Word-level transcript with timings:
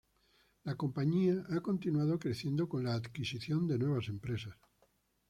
La 0.63 0.73
compañía 0.73 1.45
ha 1.55 1.59
continuado 1.61 2.17
creciendo 2.17 2.67
con 2.67 2.85
la 2.85 2.95
adquisición 2.95 3.67
de 3.67 3.77
nuevas 3.77 4.07
empresas. 4.07 4.55